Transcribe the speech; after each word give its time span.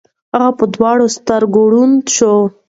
هغه 0.33 0.49
په 0.59 0.65
دواړو 0.75 1.05
سترګو 1.17 1.61
ړوند 1.71 2.03
شو. 2.15 2.35